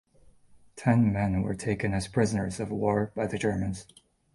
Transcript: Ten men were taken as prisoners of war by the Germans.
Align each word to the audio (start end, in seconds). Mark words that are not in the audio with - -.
Ten 0.75 1.13
men 1.13 1.43
were 1.43 1.53
taken 1.53 1.93
as 1.93 2.07
prisoners 2.07 2.59
of 2.59 2.71
war 2.71 3.11
by 3.13 3.27
the 3.27 3.37
Germans. 3.37 3.85